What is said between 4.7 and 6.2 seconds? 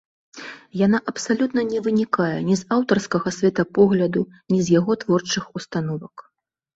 яго творчых установак.